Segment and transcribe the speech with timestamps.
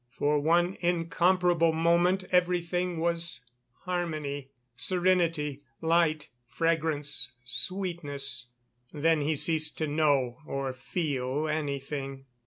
[0.09, 3.41] For one incomparable moment everything was
[3.81, 8.47] harmony, serenity, light, fragrance, sweetness.
[8.91, 12.25] Then he ceased to know or feel anything.